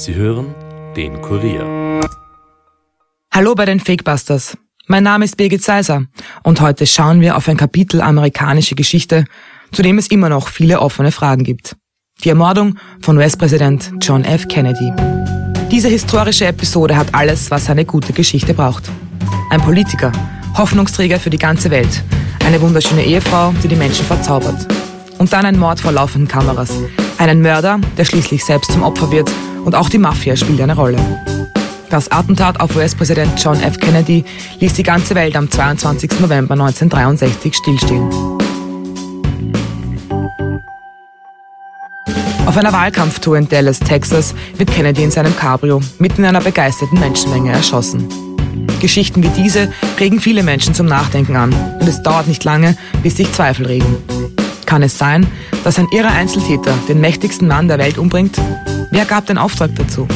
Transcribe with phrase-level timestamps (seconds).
[0.00, 0.54] Sie hören
[0.96, 2.00] den Kurier.
[3.30, 4.56] Hallo bei den Fakebusters.
[4.86, 6.06] Mein Name ist Birgit Seiser
[6.42, 9.26] und heute schauen wir auf ein Kapitel amerikanische Geschichte,
[9.72, 11.76] zu dem es immer noch viele offene Fragen gibt.
[12.24, 14.48] Die Ermordung von US-Präsident John F.
[14.48, 14.90] Kennedy.
[15.70, 18.90] Diese historische Episode hat alles, was eine gute Geschichte braucht.
[19.50, 20.12] Ein Politiker,
[20.56, 22.02] Hoffnungsträger für die ganze Welt,
[22.46, 24.66] eine wunderschöne Ehefrau, die die Menschen verzaubert.
[25.18, 26.72] Und dann ein Mord vor laufenden Kameras,
[27.18, 29.30] einen Mörder, der schließlich selbst zum Opfer wird
[29.64, 30.98] und auch die Mafia spielt eine Rolle.
[31.90, 33.78] Das Attentat auf US-Präsident John F.
[33.78, 34.24] Kennedy
[34.60, 36.20] ließ die ganze Welt am 22.
[36.20, 38.08] November 1963 stillstehen.
[42.46, 46.98] Auf einer Wahlkampftour in Dallas, Texas, wird Kennedy in seinem Cabrio mitten in einer begeisterten
[46.98, 48.08] Menschenmenge erschossen.
[48.80, 53.16] Geschichten wie diese regen viele Menschen zum Nachdenken an und es dauert nicht lange, bis
[53.16, 54.39] sich Zweifel regen.
[54.70, 55.26] Kann es sein,
[55.64, 58.40] dass ein irrer Einzeltäter den mächtigsten Mann der Welt umbringt?
[58.92, 60.06] Wer gab den Auftrag dazu?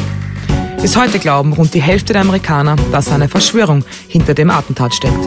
[0.80, 5.18] Bis heute glauben rund die Hälfte der Amerikaner, dass eine Verschwörung hinter dem Attentat steckt.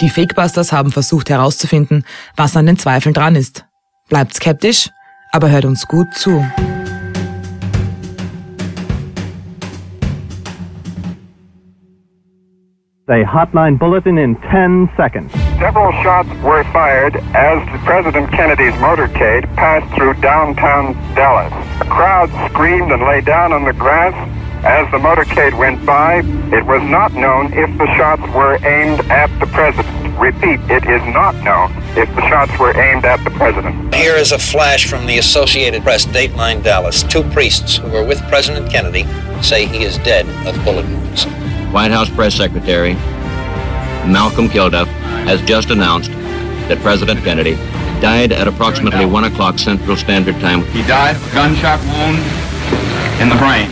[0.00, 3.66] Die Fakebusters haben versucht herauszufinden, was an den Zweifeln dran ist.
[4.08, 4.88] Bleibt skeptisch,
[5.30, 6.42] aber hört uns gut zu.
[13.06, 15.30] A hotline bulletin in 10 seconds.
[15.60, 21.52] Several shots were fired as President Kennedy's motorcade passed through downtown Dallas.
[21.82, 24.14] A crowd screamed and lay down on the grass
[24.64, 26.20] as the motorcade went by.
[26.50, 30.18] It was not known if the shots were aimed at the president.
[30.18, 33.94] Repeat, it is not known if the shots were aimed at the president.
[33.94, 37.02] Here is a flash from the Associated Press, Dateline Dallas.
[37.02, 39.04] Two priests who were with President Kennedy
[39.42, 41.26] say he is dead of bullet wounds.
[41.74, 42.94] White House Press Secretary
[44.06, 44.86] Malcolm Kilduff
[45.26, 46.12] has just announced
[46.68, 47.56] that President Kennedy
[48.00, 50.62] died at approximately 1 o'clock Central Standard Time.
[50.66, 52.18] He died of a gunshot wound
[53.20, 53.68] in the brain.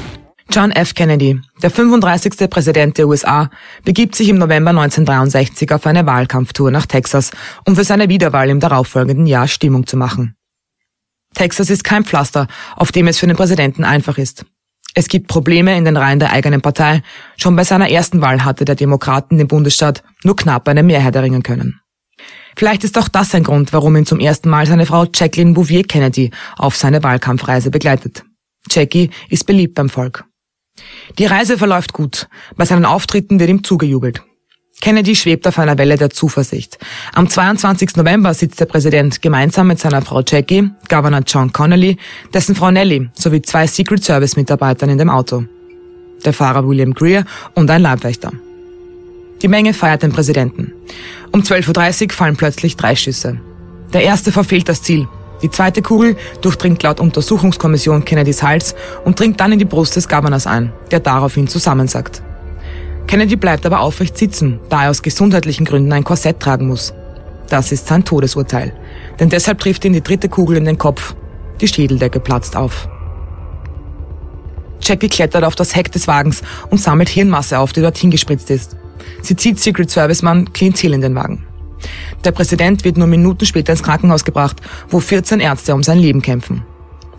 [0.51, 0.95] John F.
[0.95, 2.51] Kennedy, der 35.
[2.51, 3.51] Präsident der USA,
[3.85, 7.31] begibt sich im November 1963 auf eine Wahlkampftour nach Texas,
[7.65, 10.35] um für seine Wiederwahl im darauffolgenden Jahr Stimmung zu machen.
[11.35, 14.45] Texas ist kein Pflaster, auf dem es für den Präsidenten einfach ist.
[14.95, 17.03] Es gibt Probleme in den Reihen der eigenen Partei.
[17.37, 21.43] Schon bei seiner ersten Wahl hatte der Demokraten den Bundesstaat nur knapp eine Mehrheit erringen
[21.43, 21.81] können.
[22.57, 25.85] Vielleicht ist auch das ein Grund, warum ihn zum ersten Mal seine Frau Jacqueline Bouvier
[25.85, 28.25] Kennedy auf seine Wahlkampfreise begleitet.
[28.71, 30.25] Jackie ist beliebt beim Volk.
[31.19, 32.29] Die Reise verläuft gut.
[32.57, 34.23] Bei seinen Auftritten wird ihm zugejubelt.
[34.83, 36.77] Kennedy schwebt auf einer Welle der Zuversicht.
[37.15, 37.95] Am 22.
[37.95, 41.99] November sitzt der Präsident gemeinsam mit seiner Frau Jackie, Governor John Connolly,
[42.35, 45.45] dessen Frau Nellie sowie zwei Secret Service Mitarbeitern in dem Auto.
[46.25, 48.33] Der Fahrer William Greer und ein Leibwächter.
[49.41, 50.73] Die Menge feiert den Präsidenten.
[51.31, 53.41] Um 12.30 Uhr fallen plötzlich drei Schüsse.
[53.93, 55.07] Der erste verfehlt das Ziel.
[55.43, 60.09] Die zweite Kugel durchdringt laut Untersuchungskommission Kennedys Hals und dringt dann in die Brust des
[60.09, 62.21] Governors ein, der daraufhin zusammensackt.
[63.13, 66.95] Kennedy bleibt aber aufrecht sitzen, da er aus gesundheitlichen Gründen ein Korsett tragen muss.
[67.47, 68.73] Das ist sein Todesurteil.
[69.21, 71.15] Denn deshalb trifft ihn die dritte Kugel in den Kopf.
[71.61, 72.89] Die Schädeldecke platzt auf.
[74.81, 76.41] Jackie klettert auf das Heck des Wagens
[76.71, 78.79] und sammelt Hirnmasse auf, die dorthin gespritzt ist.
[79.21, 81.47] Sie zieht Secret Service Mann Clint Hill in den Wagen.
[82.25, 86.23] Der Präsident wird nur Minuten später ins Krankenhaus gebracht, wo 14 Ärzte um sein Leben
[86.23, 86.65] kämpfen.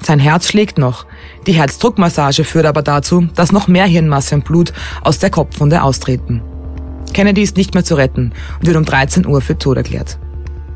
[0.04, 1.06] Sein Herz schlägt noch.
[1.48, 6.42] Die Herzdruckmassage führt aber dazu, dass noch mehr Hirnmasse und Blut aus der Kopfwunde austreten.
[7.14, 10.20] Kennedy ist nicht mehr zu retten und wird um 13 Uhr für tot erklärt.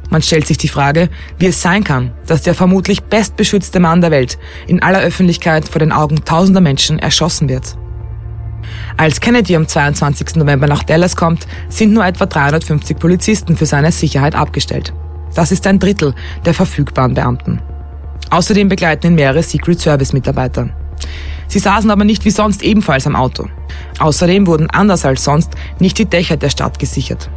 [0.09, 4.11] Man stellt sich die Frage, wie es sein kann, dass der vermutlich bestbeschützte Mann der
[4.11, 7.77] Welt in aller Öffentlichkeit vor den Augen tausender Menschen erschossen wird.
[8.95, 10.35] Als Kennedy am 22.
[10.35, 14.93] November nach Dallas kommt, sind nur etwa 350 Polizisten für seine Sicherheit abgestellt.
[15.35, 17.61] Das ist ein Drittel der verfügbaren Beamten.
[18.29, 20.69] Außerdem begleiten ihn mehrere Secret Service Mitarbeiter.
[21.47, 23.47] Sie saßen aber nicht wie sonst ebenfalls am Auto.
[23.99, 27.29] Außerdem wurden anders als sonst nicht die Dächer der Stadt gesichert.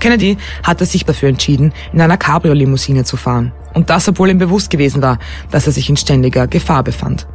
[0.00, 3.52] Kennedy hatte sich dafür entschieden, in einer Cabrio-Limousine zu fahren.
[3.74, 5.18] Und das, obwohl ihm bewusst gewesen war,
[5.50, 7.28] dass er sich in ständiger Gefahr befand.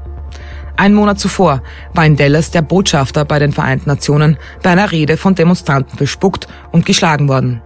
[0.76, 1.62] Ein Monat zuvor
[1.94, 6.48] war in Dallas der Botschafter bei den Vereinten Nationen bei einer Rede von Demonstranten bespuckt
[6.72, 7.62] und geschlagen worden.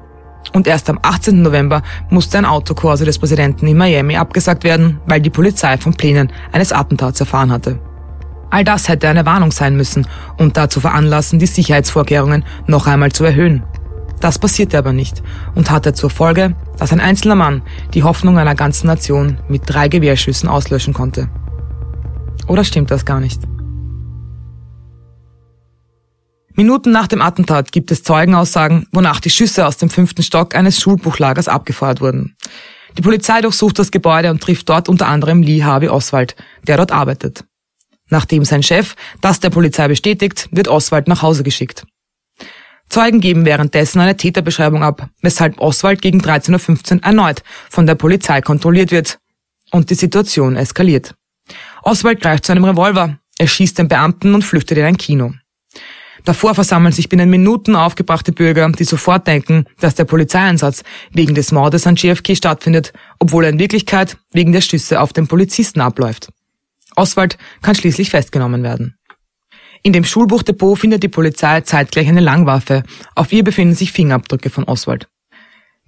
[0.54, 1.42] Und erst am 18.
[1.42, 6.32] November musste ein Autokorso des Präsidenten in Miami abgesagt werden, weil die Polizei von Plänen
[6.52, 7.80] eines Attentats erfahren hatte.
[8.50, 10.08] All das hätte eine Warnung sein müssen
[10.38, 13.64] und dazu veranlassen, die Sicherheitsvorkehrungen noch einmal zu erhöhen.
[14.20, 15.22] Das passierte aber nicht
[15.56, 17.62] und hatte zur Folge, dass ein einzelner Mann
[17.94, 21.30] die Hoffnung einer ganzen Nation mit drei Gewehrschüssen auslöschen konnte.
[22.48, 23.42] Oder stimmt das gar nicht?
[26.60, 30.78] Minuten nach dem Attentat gibt es Zeugenaussagen, wonach die Schüsse aus dem fünften Stock eines
[30.82, 32.36] Schulbuchlagers abgefeuert wurden.
[32.98, 36.36] Die Polizei durchsucht das Gebäude und trifft dort unter anderem Lee Harvey Oswald,
[36.68, 37.46] der dort arbeitet.
[38.10, 41.86] Nachdem sein Chef das der Polizei bestätigt, wird Oswald nach Hause geschickt.
[42.90, 48.42] Zeugen geben währenddessen eine Täterbeschreibung ab, weshalb Oswald gegen 13.15 Uhr erneut von der Polizei
[48.42, 49.20] kontrolliert wird
[49.72, 51.16] und die Situation eskaliert.
[51.84, 55.32] Oswald greift zu einem Revolver, er schießt den Beamten und flüchtet in ein Kino.
[56.26, 61.52] Davor versammeln sich binnen Minuten aufgebrachte Bürger, die sofort denken, dass der Polizeieinsatz wegen des
[61.52, 66.30] Mordes an JFK stattfindet, obwohl er in Wirklichkeit wegen der Schüsse auf den Polizisten abläuft.
[66.96, 68.96] Oswald kann schließlich festgenommen werden.
[69.82, 72.84] In dem Schulbuchdepot findet die Polizei zeitgleich eine Langwaffe.
[73.16, 75.08] Auf ihr befinden sich Fingerabdrücke von Oswald.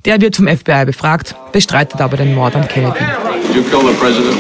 [0.06, 3.04] Der wird vom FBI befragt, bestreitet aber den Mord an Kennedy.
[3.54, 4.38] You kill the president?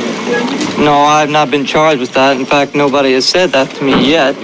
[0.79, 2.37] No, I've not been charged with that.
[2.37, 4.35] In fact, nobody has said that to me yet.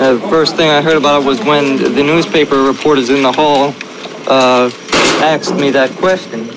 [0.00, 3.32] Uh, the first thing I heard about it was when the newspaper reporters in the
[3.32, 3.74] hall
[4.26, 4.70] uh,
[5.20, 6.48] asked me that question.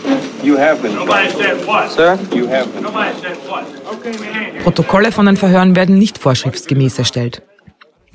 [0.42, 0.96] You have been.
[0.96, 1.92] Nobody said what?
[1.92, 2.18] Sir?
[2.34, 2.84] You have been.
[2.84, 3.66] Nobody said what?
[3.96, 4.64] Okay, my hand.
[4.64, 7.42] Protokolle von den Verhören werden nicht vorschriftsgemäß erstellt.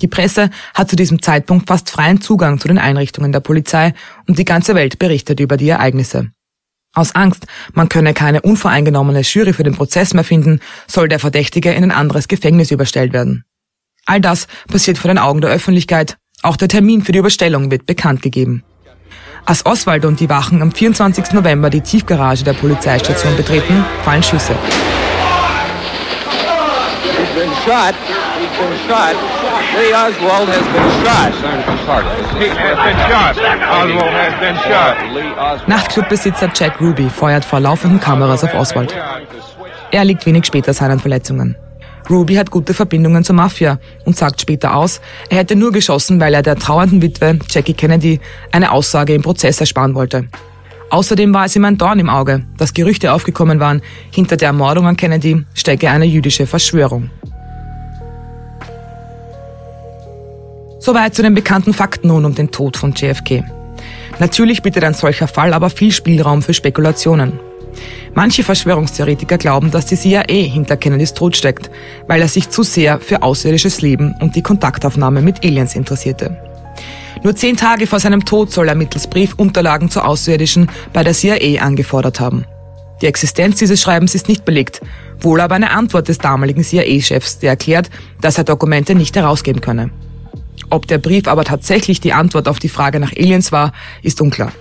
[0.00, 3.92] Die Presse hat zu diesem Zeitpunkt fast freien Zugang zu den Einrichtungen der Polizei
[4.26, 6.30] und die ganze Welt berichtet über die Ereignisse.
[6.94, 11.72] Aus Angst, man könne keine unvoreingenommene Jury für den Prozess mehr finden, soll der Verdächtige
[11.72, 13.44] in ein anderes Gefängnis überstellt werden.
[14.08, 16.16] All das passiert vor den Augen der Öffentlichkeit.
[16.42, 18.64] Auch der Termin für die Überstellung wird bekannt gegeben.
[19.44, 21.32] Als Oswald und die Wachen am 24.
[21.32, 24.54] November die Tiefgarage der Polizeistation betreten, fallen Schüsse.
[35.66, 38.96] Nachtclubbesitzer Jack Ruby feuert vor laufenden Kameras auf Oswald.
[39.90, 41.56] Er liegt wenig später seinen Verletzungen.
[42.08, 46.34] Ruby hat gute Verbindungen zur Mafia und sagt später aus, er hätte nur geschossen, weil
[46.34, 48.20] er der trauernden Witwe Jackie Kennedy
[48.52, 50.28] eine Aussage im Prozess ersparen wollte.
[50.90, 54.86] Außerdem war es ihm ein Dorn im Auge, dass Gerüchte aufgekommen waren, hinter der Ermordung
[54.86, 57.10] an Kennedy stecke eine jüdische Verschwörung.
[60.80, 63.44] Soweit zu den bekannten Fakten nun um den Tod von JFK.
[64.18, 67.38] Natürlich bietet ein solcher Fall aber viel Spielraum für Spekulationen.
[68.14, 71.70] Manche Verschwörungstheoretiker glauben, dass die CIA hinter Kennedys Tod steckt,
[72.06, 76.36] weil er sich zu sehr für außerirdisches Leben und die Kontaktaufnahme mit Aliens interessierte.
[77.22, 81.14] Nur zehn Tage vor seinem Tod soll er mittels Brief Unterlagen zu Außerirdischen bei der
[81.14, 82.44] CIA angefordert haben.
[83.00, 84.80] Die Existenz dieses Schreibens ist nicht belegt,
[85.20, 87.90] wohl aber eine Antwort des damaligen CIA-Chefs, der erklärt,
[88.20, 89.90] dass er Dokumente nicht herausgeben könne.
[90.70, 93.72] Ob der Brief aber tatsächlich die Antwort auf die Frage nach Aliens war,
[94.02, 94.52] ist unklar.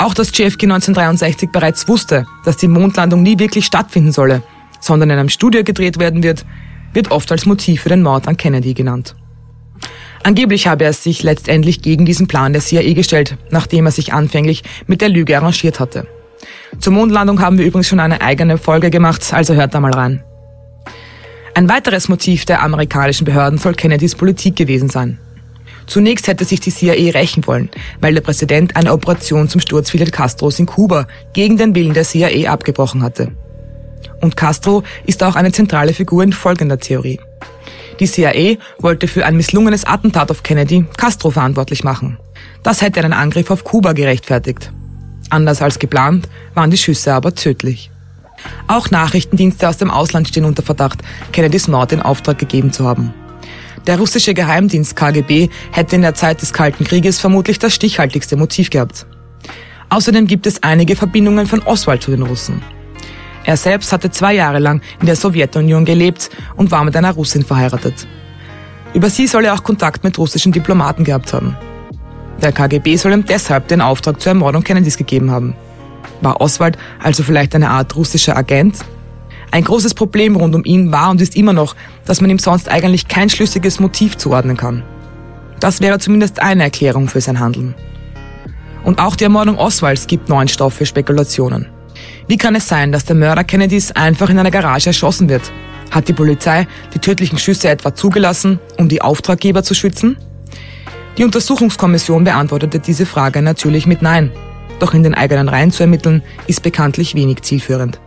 [0.00, 4.42] Auch dass JFK 1963 bereits wusste, dass die Mondlandung nie wirklich stattfinden solle,
[4.80, 6.46] sondern in einem Studio gedreht werden wird,
[6.94, 9.14] wird oft als Motiv für den Mord an Kennedy genannt.
[10.22, 14.62] Angeblich habe er sich letztendlich gegen diesen Plan der CIA gestellt, nachdem er sich anfänglich
[14.86, 16.06] mit der Lüge arrangiert hatte.
[16.78, 20.24] Zur Mondlandung haben wir übrigens schon eine eigene Folge gemacht, also hört da mal rein.
[21.52, 25.18] Ein weiteres Motiv der amerikanischen Behörden soll Kennedys Politik gewesen sein.
[25.90, 27.68] Zunächst hätte sich die CIA rächen wollen,
[28.00, 32.04] weil der Präsident eine Operation zum Sturz Fidel Castros in Kuba gegen den Willen der
[32.04, 33.32] CIA abgebrochen hatte.
[34.20, 37.18] Und Castro ist auch eine zentrale Figur in folgender Theorie.
[37.98, 42.18] Die CIA wollte für ein misslungenes Attentat auf Kennedy Castro verantwortlich machen.
[42.62, 44.70] Das hätte einen Angriff auf Kuba gerechtfertigt.
[45.28, 47.90] Anders als geplant waren die Schüsse aber tödlich.
[48.68, 51.00] Auch Nachrichtendienste aus dem Ausland stehen unter Verdacht,
[51.32, 53.12] Kennedys Mord in Auftrag gegeben zu haben.
[53.86, 58.70] Der russische Geheimdienst KGB hätte in der Zeit des Kalten Krieges vermutlich das stichhaltigste Motiv
[58.70, 59.06] gehabt.
[59.88, 62.62] Außerdem gibt es einige Verbindungen von Oswald zu den Russen.
[63.44, 67.42] Er selbst hatte zwei Jahre lang in der Sowjetunion gelebt und war mit einer Russin
[67.42, 68.06] verheiratet.
[68.92, 71.56] Über sie soll er auch Kontakt mit russischen Diplomaten gehabt haben.
[72.42, 75.54] Der KGB soll ihm deshalb den Auftrag zur Ermordung Kennedys gegeben haben.
[76.20, 78.78] War Oswald also vielleicht eine Art russischer Agent?
[79.50, 82.68] Ein großes Problem rund um ihn war und ist immer noch, dass man ihm sonst
[82.68, 84.84] eigentlich kein schlüssiges Motiv zuordnen kann.
[85.58, 87.74] Das wäre zumindest eine Erklärung für sein Handeln.
[88.84, 91.66] Und auch die Ermordung Oswalds gibt neuen Stoff für Spekulationen.
[92.28, 95.52] Wie kann es sein, dass der Mörder Kennedys einfach in einer Garage erschossen wird?
[95.90, 100.16] Hat die Polizei die tödlichen Schüsse etwa zugelassen, um die Auftraggeber zu schützen?
[101.18, 104.30] Die Untersuchungskommission beantwortete diese Frage natürlich mit Nein.
[104.78, 108.00] Doch in den eigenen Reihen zu ermitteln, ist bekanntlich wenig zielführend.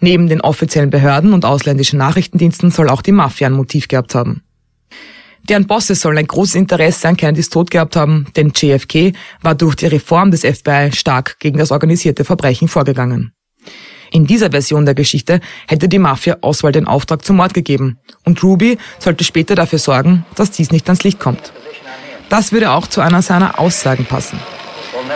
[0.00, 4.42] Neben den offiziellen Behörden und ausländischen Nachrichtendiensten soll auch die Mafia ein Motiv gehabt haben.
[5.48, 9.76] Deren Bosse sollen ein großes Interesse an Kennedys Tod gehabt haben, denn JFK war durch
[9.76, 13.32] die Reform des FBI stark gegen das organisierte Verbrechen vorgegangen.
[14.10, 18.42] In dieser Version der Geschichte hätte die Mafia Oswald den Auftrag zum Mord gegeben und
[18.42, 21.52] Ruby sollte später dafür sorgen, dass dies nicht ans Licht kommt.
[22.28, 24.38] Das würde auch zu einer seiner Aussagen passen.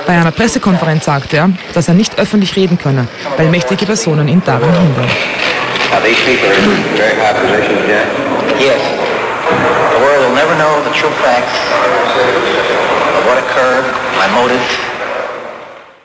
[0.07, 4.43] Bei einer Pressekonferenz sagte er, dass er nicht öffentlich reden könne, weil mächtige Personen ihn
[4.45, 5.09] daran hindern.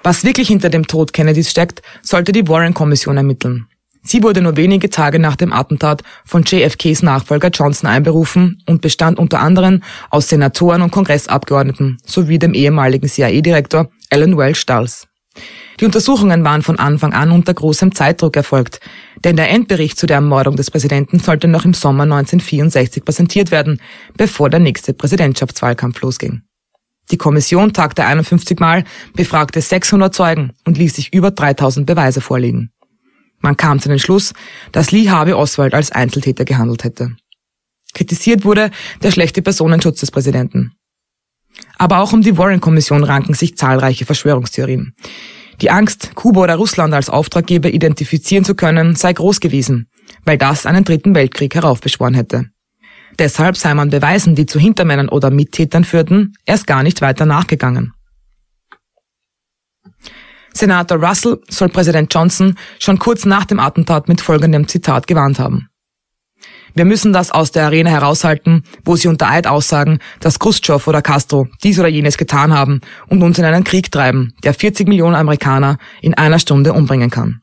[0.04, 3.68] Was wirklich hinter dem Tod Kennedys steckt, sollte die Warren-Kommission ermitteln.
[4.08, 9.20] Sie wurde nur wenige Tage nach dem Attentat von JFKs Nachfolger Johnson einberufen und bestand
[9.20, 15.10] unter anderem aus Senatoren und Kongressabgeordneten sowie dem ehemaligen CIA-Direktor Alan Welch Dulles.
[15.82, 18.80] Die Untersuchungen waren von Anfang an unter großem Zeitdruck erfolgt,
[19.26, 23.82] denn der Endbericht zu der Ermordung des Präsidenten sollte noch im Sommer 1964 präsentiert werden,
[24.16, 26.44] bevor der nächste Präsidentschaftswahlkampf losging.
[27.12, 32.72] Die Kommission tagte 51 Mal, befragte 600 Zeugen und ließ sich über 3000 Beweise vorlegen.
[33.48, 34.34] Man kam zu dem Schluss,
[34.74, 37.16] dass Lee Harvey Oswald als Einzeltäter gehandelt hätte.
[37.94, 38.72] Kritisiert wurde
[39.04, 40.74] der schlechte Personenschutz des Präsidenten.
[41.78, 44.96] Aber auch um die Warren-Kommission ranken sich zahlreiche Verschwörungstheorien.
[45.62, 49.88] Die Angst, Kuba oder Russland als Auftraggeber identifizieren zu können, sei groß gewesen,
[50.26, 52.48] weil das einen dritten Weltkrieg heraufbeschworen hätte.
[53.18, 57.94] Deshalb sei man Beweisen, die zu Hintermännern oder Mittätern führten, erst gar nicht weiter nachgegangen.
[60.58, 65.70] Senator Russell soll Präsident Johnson schon kurz nach dem Attentat mit folgendem Zitat gewarnt haben.
[66.74, 71.02] Wir müssen das aus der Arena heraushalten, wo sie unter Eid aussagen, dass Khrushchev oder
[71.02, 75.16] Castro dies oder jenes getan haben und uns in einen Krieg treiben, der 40 Millionen
[75.16, 77.42] Amerikaner in einer Stunde umbringen kann.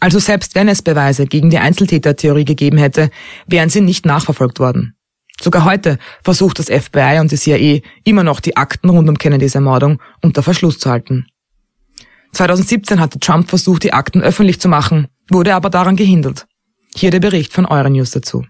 [0.00, 3.10] Also selbst wenn es Beweise gegen die Einzeltätertheorie gegeben hätte,
[3.46, 4.94] wären sie nicht nachverfolgt worden.
[5.40, 9.54] Sogar heute versucht das FBI und die CIA immer noch die Akten rund um Kennedys
[9.54, 11.26] Ermordung unter Verschluss zu halten.
[12.32, 16.46] 2017 hatte Trump versucht, die Akten öffentlich zu machen, wurde aber daran gehindert.
[16.94, 18.44] Hier der Bericht von Euronews dazu.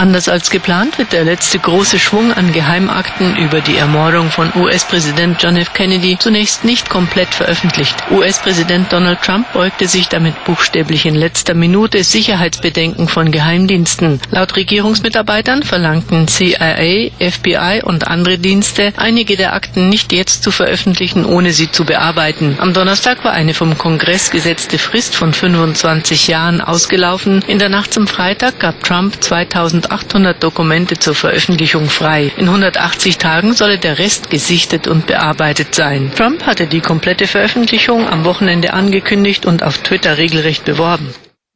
[0.00, 5.42] Anders als geplant wird der letzte große Schwung an Geheimakten über die Ermordung von US-Präsident
[5.42, 5.74] John F.
[5.74, 7.96] Kennedy zunächst nicht komplett veröffentlicht.
[8.10, 14.20] US-Präsident Donald Trump beugte sich damit buchstäblich in letzter Minute Sicherheitsbedenken von Geheimdiensten.
[14.30, 21.26] Laut Regierungsmitarbeitern verlangten CIA, FBI und andere Dienste, einige der Akten nicht jetzt zu veröffentlichen,
[21.26, 22.56] ohne sie zu bearbeiten.
[22.58, 27.42] Am Donnerstag war eine vom Kongress gesetzte Frist von 25 Jahren ausgelaufen.
[27.48, 32.32] In der Nacht zum Freitag gab Trump 2000 1800 Dokumente zur Veröffentlichung frei.
[32.36, 36.10] In 180 Tagen solle der Rest gesichtet und bearbeitet sein.
[36.14, 41.08] Trump hatte die komplette Veröffentlichung am Wochenende angekündigt und auf Twitter regelrecht beworben.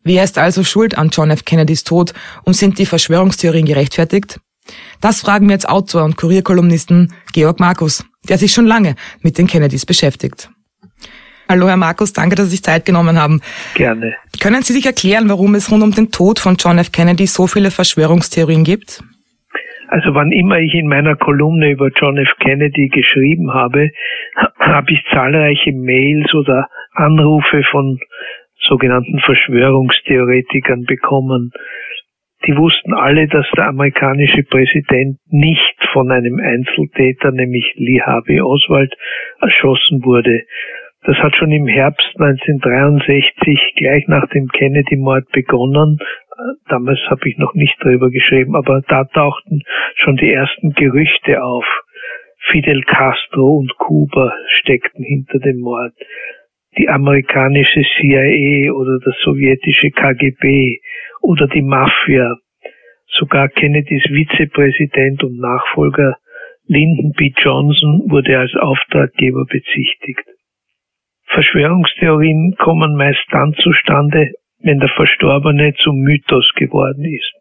[0.03, 1.45] Wer ist also schuld an John F.
[1.45, 2.13] Kennedys Tod
[2.45, 4.39] und sind die Verschwörungstheorien gerechtfertigt?
[5.01, 9.47] Das fragen wir jetzt Autor und Kurierkolumnisten Georg Markus, der sich schon lange mit den
[9.47, 10.51] Kennedys beschäftigt.
[11.49, 13.41] Hallo Herr Markus, danke, dass Sie sich Zeit genommen haben.
[13.75, 14.15] Gerne.
[14.41, 16.91] Können Sie sich erklären, warum es rund um den Tod von John F.
[16.91, 19.03] Kennedy so viele Verschwörungstheorien gibt?
[19.89, 22.31] Also wann immer ich in meiner Kolumne über John F.
[22.41, 23.91] Kennedy geschrieben habe,
[24.59, 28.01] habe ich zahlreiche Mails oder Anrufe von
[28.61, 31.53] sogenannten Verschwörungstheoretikern bekommen.
[32.47, 38.95] Die wussten alle, dass der amerikanische Präsident nicht von einem Einzeltäter, nämlich Lee Harvey Oswald,
[39.41, 40.43] erschossen wurde,
[41.05, 45.99] das hat schon im Herbst 1963 gleich nach dem Kennedy-Mord begonnen.
[46.69, 49.63] Damals habe ich noch nicht darüber geschrieben, aber da tauchten
[49.97, 51.67] schon die ersten Gerüchte auf.
[52.51, 55.93] Fidel Castro und Kuba steckten hinter dem Mord.
[56.79, 60.81] Die amerikanische CIA oder das sowjetische KGB
[61.21, 62.37] oder die Mafia.
[63.07, 66.17] Sogar Kennedys Vizepräsident und Nachfolger
[66.67, 67.33] Lyndon B.
[67.37, 70.34] Johnson wurde als Auftraggeber bezichtigt.
[71.35, 77.33] Verschwörungstheorien kommen meist dann zustande, wenn der Verstorbene zum Mythos geworden ist.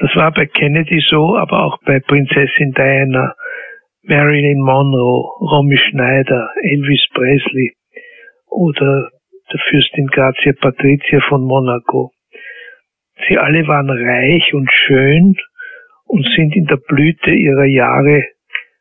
[0.00, 3.34] Das war bei Kennedy so, aber auch bei Prinzessin Diana,
[4.02, 7.74] Marilyn Monroe, Romy Schneider, Elvis Presley
[8.48, 9.10] oder
[9.52, 12.10] der Fürstin Grazia Patricia von Monaco.
[13.28, 15.36] Sie alle waren reich und schön
[16.06, 18.24] und sind in der Blüte ihrer Jahre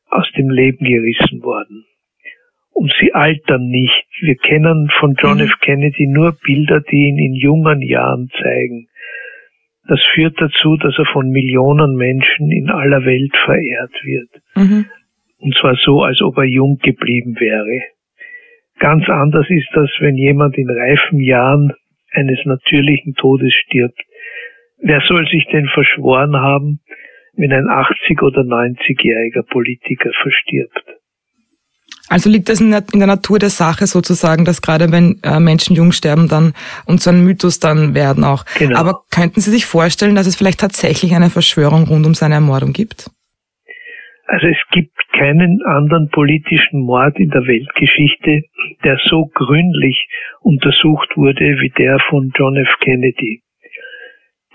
[0.10, 1.86] aus dem Leben gerissen worden
[2.72, 4.08] und sie altern nicht.
[4.22, 5.46] Wir kennen von John mhm.
[5.46, 5.60] F.
[5.62, 8.88] Kennedy nur Bilder, die ihn in jungen Jahren zeigen.
[9.88, 14.30] Das führt dazu, dass er von Millionen Menschen in aller Welt verehrt wird.
[14.56, 14.86] Mhm.
[15.40, 17.82] Und zwar so, als ob er jung geblieben wäre.
[18.80, 21.74] Ganz anders ist das, wenn jemand in reifen Jahren
[22.12, 24.00] eines natürlichen Todes stirbt.
[24.80, 26.80] Wer soll sich denn verschworen haben,
[27.36, 31.01] wenn ein 80- oder 90-jähriger Politiker verstirbt?
[32.12, 35.40] Also liegt das in der, in der, Natur der Sache sozusagen, dass gerade wenn äh,
[35.40, 36.52] Menschen jung sterben, dann
[36.86, 38.44] und so ein Mythos dann werden auch.
[38.60, 38.78] Genau.
[38.78, 42.74] Aber könnten Sie sich vorstellen, dass es vielleicht tatsächlich eine Verschwörung rund um seine Ermordung
[42.74, 43.10] gibt?
[44.28, 48.44] Also es gibt keinen anderen politischen Mord in der Weltgeschichte,
[48.84, 50.10] der so gründlich
[50.42, 52.76] untersucht wurde wie der von John F.
[52.82, 53.42] Kennedy.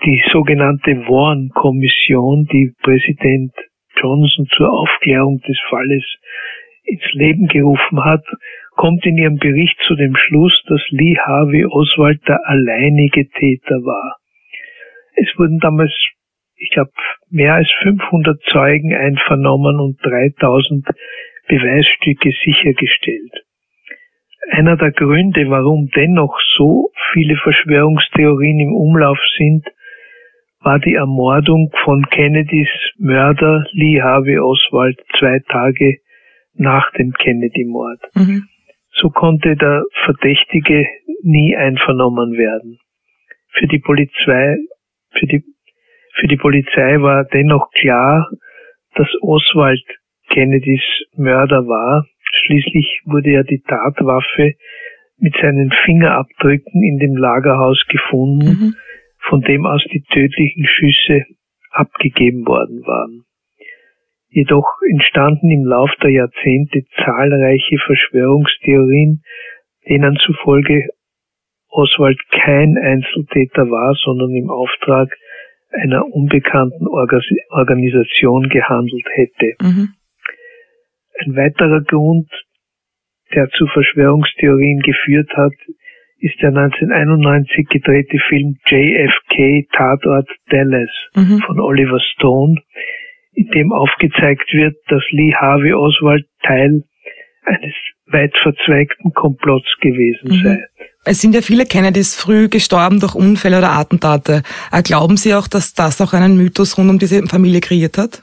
[0.05, 3.51] Die sogenannte Warren-Kommission, die Präsident
[3.99, 6.05] Johnson zur Aufklärung des Falles
[6.87, 8.25] ins Leben gerufen hat,
[8.75, 14.17] kommt in ihrem Bericht zu dem Schluss, dass Lee Harvey Oswald der alleinige Täter war.
[15.15, 15.91] Es wurden damals
[16.57, 16.91] ich glaube,
[17.29, 20.87] mehr als 500 Zeugen einvernommen und 3000
[21.47, 23.43] Beweisstücke sichergestellt.
[24.51, 29.65] Einer der Gründe, warum dennoch so viele Verschwörungstheorien im Umlauf sind,
[30.61, 35.99] war die Ermordung von Kennedys Mörder Lee Harvey Oswald zwei Tage
[36.57, 37.99] nach dem Kennedy-Mord.
[38.15, 38.47] Mhm.
[38.93, 40.87] So konnte der Verdächtige
[41.23, 42.79] nie einvernommen werden.
[43.51, 44.57] Für die Polizei,
[45.11, 45.43] für die
[46.19, 48.27] für die Polizei war dennoch klar,
[48.95, 49.83] dass Oswald
[50.29, 50.81] Kennedys
[51.15, 52.07] Mörder war.
[52.43, 54.53] Schließlich wurde ja die Tatwaffe
[55.19, 58.75] mit seinen Fingerabdrücken in dem Lagerhaus gefunden, mhm.
[59.19, 61.25] von dem aus die tödlichen Schüsse
[61.69, 63.26] abgegeben worden waren.
[64.29, 69.23] Jedoch entstanden im Lauf der Jahrzehnte zahlreiche Verschwörungstheorien,
[69.87, 70.89] denen zufolge
[71.69, 75.15] Oswald kein Einzeltäter war, sondern im Auftrag
[75.71, 79.53] einer unbekannten Organisation gehandelt hätte.
[79.61, 79.89] Mhm.
[81.19, 82.29] Ein weiterer Grund,
[83.33, 85.53] der zu Verschwörungstheorien geführt hat,
[86.19, 91.39] ist der 1991 gedrehte Film JFK Tatort Dallas mhm.
[91.45, 92.61] von Oliver Stone,
[93.37, 96.83] in dem aufgezeigt wird, dass Lee Harvey Oswald Teil
[97.45, 97.73] eines
[98.07, 100.43] weit verzweigten Komplotts gewesen mhm.
[100.43, 100.65] sei.
[101.05, 104.41] Es sind ja viele Kennedys früh gestorben durch Unfälle oder Attentate.
[104.71, 108.21] Äh, glauben Sie auch, dass das auch einen Mythos rund um diese Familie kreiert hat?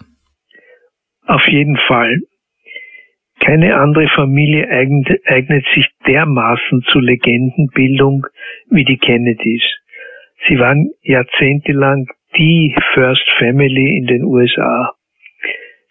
[1.27, 2.19] Auf jeden Fall.
[3.41, 8.27] Keine andere Familie eignet, sich dermaßen zu Legendenbildung
[8.71, 9.63] wie die Kennedys.
[10.49, 14.93] Sie waren jahrzehntelang die First Family in den USA.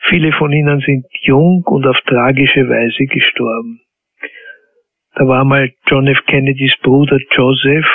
[0.10, 3.82] Viele von ihnen sind jung und auf tragische Weise gestorben.
[5.16, 6.20] Da war mal John F.
[6.28, 7.86] Kennedys Bruder Joseph,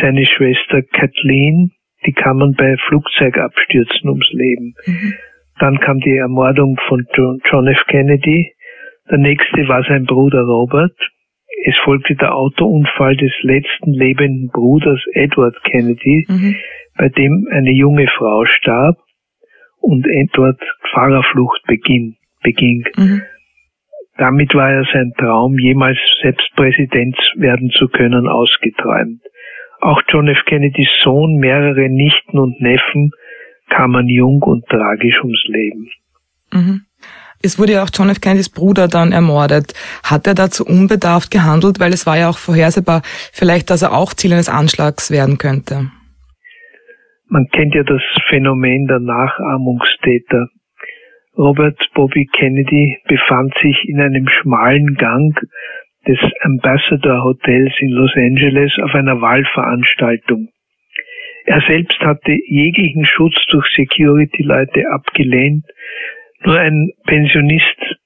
[0.00, 1.72] seine Schwester Kathleen,
[2.04, 4.74] die kamen bei Flugzeugabstürzen ums Leben.
[4.86, 5.14] Mhm.
[5.58, 7.82] Dann kam die Ermordung von John F.
[7.88, 8.52] Kennedy.
[9.10, 10.96] Der nächste war sein Bruder Robert.
[11.64, 16.56] Es folgte der Autounfall des letzten lebenden Bruders Edward Kennedy, mhm.
[16.96, 18.98] bei dem eine junge Frau starb
[19.80, 20.60] und Edward
[20.92, 22.16] Fahrerflucht beging.
[22.42, 22.84] beging.
[22.96, 23.22] Mhm.
[24.18, 29.20] Damit war er sein Traum, jemals selbst Präsident werden zu können, ausgeträumt.
[29.80, 30.38] Auch John F.
[30.46, 33.10] Kennedys Sohn, mehrere Nichten und Neffen
[33.68, 35.90] kamen jung und tragisch ums Leben.
[36.52, 36.82] Mhm.
[37.42, 38.20] Es wurde ja auch John F.
[38.20, 39.74] Kennedys Bruder dann ermordet.
[40.02, 44.14] Hat er dazu unbedarft gehandelt, weil es war ja auch vorhersehbar, vielleicht, dass er auch
[44.14, 45.90] Ziel eines Anschlags werden könnte?
[47.28, 50.48] Man kennt ja das Phänomen der Nachahmungstäter.
[51.36, 55.38] Robert Bobby Kennedy befand sich in einem schmalen Gang
[56.06, 60.48] des Ambassador Hotels in Los Angeles auf einer Wahlveranstaltung.
[61.46, 65.64] Er selbst hatte jeglichen Schutz durch Security-Leute abgelehnt.
[66.44, 67.96] Nur ein Pensionist,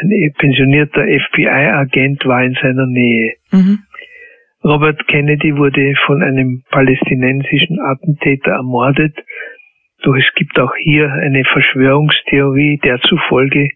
[0.00, 3.34] ein pensionierter FBI-Agent war in seiner Nähe.
[3.52, 3.80] Mhm.
[4.62, 9.16] Robert Kennedy wurde von einem palästinensischen Attentäter ermordet,
[10.02, 13.68] doch es gibt auch hier eine Verschwörungstheorie, der zufolge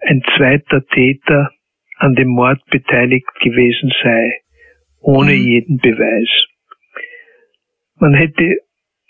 [0.00, 1.50] ein zweiter Täter
[1.96, 4.40] an dem Mord beteiligt gewesen sei,
[5.00, 5.38] ohne mhm.
[5.38, 6.28] jeden Beweis.
[7.98, 8.56] Man hätte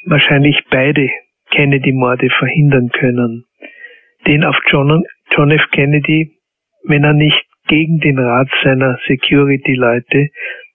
[0.07, 1.09] wahrscheinlich beide
[1.51, 3.45] Kennedy-Morde verhindern können.
[4.27, 5.63] Den auf John, John F.
[5.73, 6.33] Kennedy,
[6.85, 10.31] wenn er nicht gegen den Rat seiner Security-Leute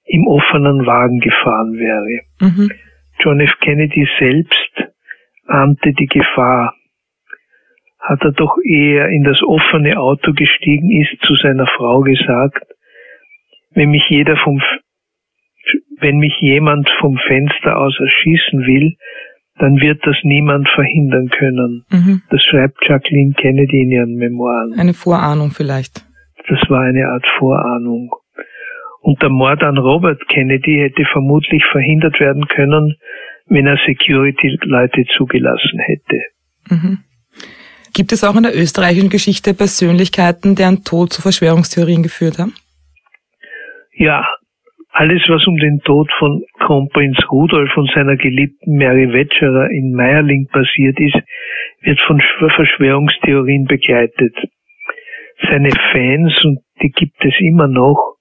[0.05, 2.21] im offenen Wagen gefahren wäre.
[2.39, 2.71] Mhm.
[3.19, 3.51] John F.
[3.59, 4.93] Kennedy selbst
[5.47, 6.75] ahnte die Gefahr.
[7.99, 12.63] Hat er doch eher in das offene Auto gestiegen ist, zu seiner Frau gesagt,
[13.71, 14.61] wenn mich jeder vom,
[15.99, 18.95] wenn mich jemand vom Fenster aus erschießen will,
[19.57, 21.85] dann wird das niemand verhindern können.
[21.89, 22.21] Mhm.
[22.29, 24.77] Das schreibt Jacqueline Kennedy in ihren Memoiren.
[24.77, 26.05] Eine Vorahnung vielleicht.
[26.47, 28.11] Das war eine Art Vorahnung.
[29.05, 32.95] Und der Mord an Robert Kennedy hätte vermutlich verhindert werden können,
[33.45, 36.21] wenn er Security-Leute zugelassen hätte.
[36.71, 36.97] Mhm.
[37.93, 42.55] Gibt es auch in der österreichischen Geschichte Persönlichkeiten, deren Tod zu Verschwörungstheorien geführt haben?
[43.93, 44.25] Ja,
[44.97, 50.47] Alles, was um den Tod von Kronprinz Rudolf und seiner geliebten Mary Wetscherer in Meierling
[50.47, 51.17] passiert ist,
[51.81, 54.33] wird von Verschwörungstheorien begleitet.
[55.49, 58.15] Seine Fans, und die gibt es immer noch,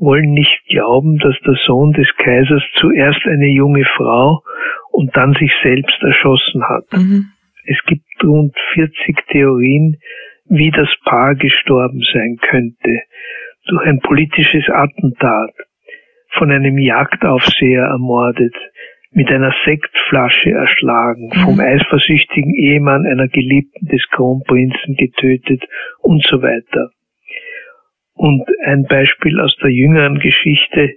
[0.00, 4.42] wollen nicht glauben, dass der Sohn des Kaisers zuerst eine junge Frau
[4.90, 6.86] und dann sich selbst erschossen hat.
[6.92, 7.26] Mhm.
[7.66, 9.98] Es gibt rund 40 Theorien,
[10.46, 13.02] wie das Paar gestorben sein könnte.
[13.66, 15.52] Durch ein politisches Attentat,
[16.32, 18.54] von einem Jagdaufseher ermordet,
[19.12, 21.60] mit einer Sektflasche erschlagen, vom mhm.
[21.60, 25.64] eifersüchtigen Ehemann einer Geliebten des Kronprinzen getötet
[25.98, 26.90] und so weiter.
[28.20, 30.90] Und ein Beispiel aus der jüngeren Geschichte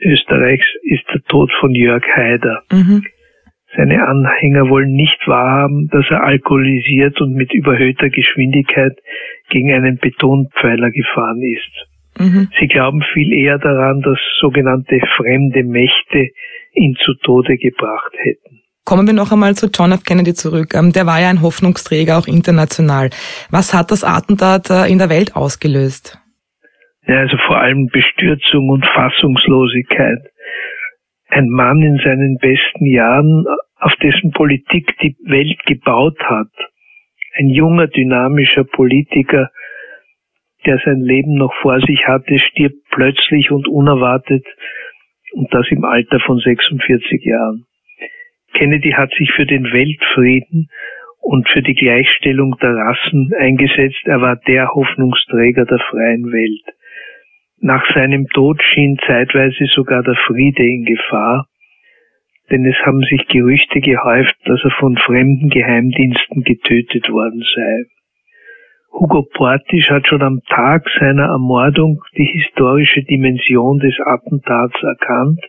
[0.00, 2.62] Österreichs ist der Tod von Jörg Haider.
[2.70, 3.02] Mhm.
[3.76, 8.96] Seine Anhänger wollen nicht wahrhaben, dass er alkoholisiert und mit überhöhter Geschwindigkeit
[9.48, 12.20] gegen einen Betonpfeiler gefahren ist.
[12.20, 12.48] Mhm.
[12.60, 16.28] Sie glauben viel eher daran, dass sogenannte fremde Mächte
[16.74, 18.60] ihn zu Tode gebracht hätten.
[18.84, 20.04] Kommen wir noch einmal zu John F.
[20.04, 20.74] Kennedy zurück.
[20.74, 23.10] Ähm, der war ja ein Hoffnungsträger, auch international.
[23.50, 26.19] Was hat das Attentat äh, in der Welt ausgelöst?
[27.06, 30.18] Ja, also vor allem Bestürzung und Fassungslosigkeit.
[31.28, 33.44] Ein Mann in seinen besten Jahren,
[33.76, 36.50] auf dessen Politik die Welt gebaut hat.
[37.34, 39.50] Ein junger, dynamischer Politiker,
[40.66, 44.44] der sein Leben noch vor sich hatte, stirbt plötzlich und unerwartet
[45.32, 47.64] und das im Alter von 46 Jahren.
[48.52, 50.68] Kennedy hat sich für den Weltfrieden
[51.20, 54.02] und für die Gleichstellung der Rassen eingesetzt.
[54.04, 56.76] Er war der Hoffnungsträger der freien Welt.
[57.62, 61.46] Nach seinem Tod schien zeitweise sogar der Friede in Gefahr,
[62.50, 67.84] denn es haben sich Gerüchte gehäuft, dass er von fremden Geheimdiensten getötet worden sei.
[68.92, 75.40] Hugo Portisch hat schon am Tag seiner Ermordung die historische Dimension des Attentats erkannt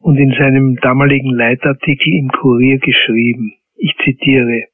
[0.00, 3.54] und in seinem damaligen Leitartikel im Kurier geschrieben.
[3.76, 4.64] Ich zitiere.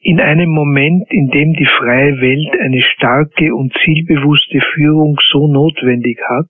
[0.00, 6.20] In einem Moment, in dem die freie Welt eine starke und zielbewusste Führung so notwendig
[6.28, 6.46] hat,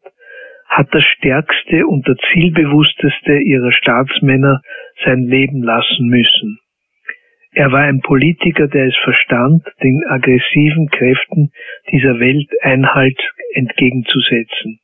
[0.68, 4.60] hat der stärkste und der zielbewussteste ihrer Staatsmänner
[5.02, 6.58] sein Leben lassen müssen.
[7.52, 11.50] Er war ein Politiker, der es verstand, den aggressiven Kräften
[11.90, 13.18] dieser Welt Einhalt
[13.54, 14.78] entgegenzusetzen.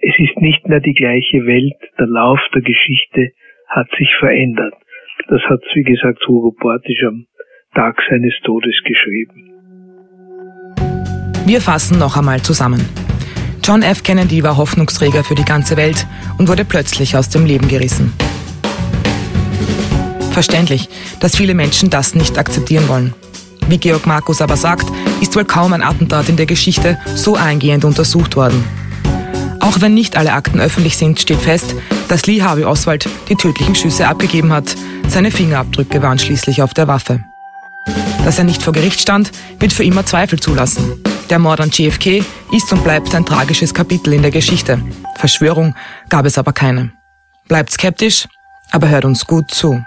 [0.00, 3.32] Es ist nicht mehr die gleiche Welt, der Lauf der Geschichte
[3.66, 4.74] hat sich verändert.
[5.26, 7.26] Das hat, wie gesagt, Hugo Portisch am
[7.78, 9.52] Tag seines Todes geschrieben.
[11.46, 12.84] Wir fassen noch einmal zusammen.
[13.62, 14.02] John F.
[14.02, 16.04] Kennedy war Hoffnungsträger für die ganze Welt
[16.38, 18.12] und wurde plötzlich aus dem Leben gerissen.
[20.32, 20.88] Verständlich,
[21.20, 23.14] dass viele Menschen das nicht akzeptieren wollen.
[23.68, 24.86] Wie Georg Markus aber sagt,
[25.20, 28.64] ist wohl kaum ein Attentat in der Geschichte so eingehend untersucht worden.
[29.60, 31.76] Auch wenn nicht alle Akten öffentlich sind, steht fest,
[32.08, 34.74] dass Lee Harvey Oswald die tödlichen Schüsse abgegeben hat.
[35.06, 37.20] Seine Fingerabdrücke waren schließlich auf der Waffe.
[38.24, 41.02] Dass er nicht vor Gericht stand, wird für immer Zweifel zulassen.
[41.30, 42.22] Der Mord an JFK
[42.52, 44.80] ist und bleibt ein tragisches Kapitel in der Geschichte.
[45.16, 45.74] Verschwörung
[46.08, 46.92] gab es aber keine.
[47.48, 48.26] Bleibt skeptisch,
[48.70, 49.82] aber hört uns gut zu.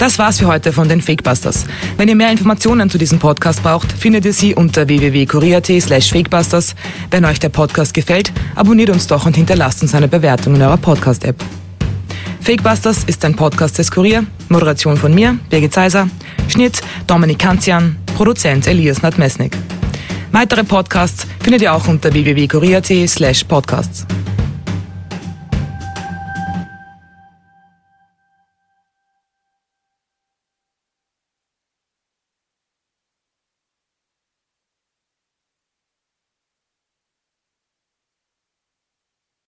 [0.00, 1.66] Das war's für heute von den Fakebusters.
[1.98, 6.74] Wenn ihr mehr Informationen zu diesem Podcast braucht, findet ihr sie unter www.kurier.at slash fakebusters.
[7.10, 10.78] Wenn euch der Podcast gefällt, abonniert uns doch und hinterlasst uns eine Bewertung in eurer
[10.78, 11.36] Podcast-App.
[12.40, 16.08] Fakebusters ist ein Podcast des Kurier, Moderation von mir, Birgit Zeiser,
[16.48, 19.56] Schnitt Dominik Kanzian, Produzent Elias Nadmesnik.
[20.32, 24.06] Weitere Podcasts findet ihr auch unter www.kurier.at slash podcasts.